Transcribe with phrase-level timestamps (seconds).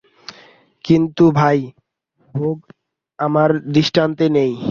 [0.85, 1.59] কিন্তু ভাই,
[2.35, 2.57] ভোগ
[3.19, 4.53] আমার অদৃষ্টে নেই।